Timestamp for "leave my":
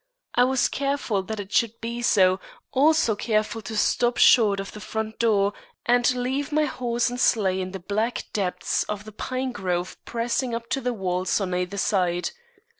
6.15-6.65